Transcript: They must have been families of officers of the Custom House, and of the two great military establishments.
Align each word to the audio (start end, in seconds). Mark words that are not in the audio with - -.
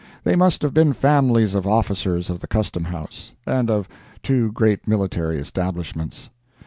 They 0.23 0.35
must 0.35 0.63
have 0.63 0.73
been 0.73 0.93
families 0.93 1.53
of 1.53 1.67
officers 1.67 2.31
of 2.31 2.39
the 2.39 2.47
Custom 2.47 2.85
House, 2.85 3.33
and 3.45 3.69
of 3.69 3.87
the 3.87 3.93
two 4.23 4.51
great 4.51 4.87
military 4.87 5.37
establishments. 5.37 6.31